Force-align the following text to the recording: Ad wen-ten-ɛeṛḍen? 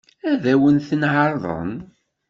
Ad 0.29 0.43
wen-ten-ɛeṛḍen? 0.61 1.71